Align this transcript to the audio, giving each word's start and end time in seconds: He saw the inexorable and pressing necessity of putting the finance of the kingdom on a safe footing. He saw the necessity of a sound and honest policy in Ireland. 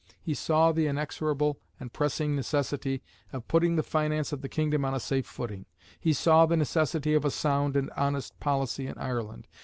He 0.19 0.33
saw 0.33 0.71
the 0.71 0.87
inexorable 0.87 1.59
and 1.79 1.93
pressing 1.93 2.35
necessity 2.35 3.03
of 3.31 3.47
putting 3.47 3.75
the 3.75 3.83
finance 3.83 4.33
of 4.33 4.41
the 4.41 4.49
kingdom 4.49 4.83
on 4.83 4.95
a 4.95 4.99
safe 4.99 5.27
footing. 5.27 5.67
He 5.99 6.11
saw 6.11 6.47
the 6.47 6.57
necessity 6.57 7.13
of 7.13 7.23
a 7.23 7.29
sound 7.29 7.75
and 7.75 7.91
honest 7.91 8.39
policy 8.39 8.87
in 8.87 8.97
Ireland. 8.97 9.47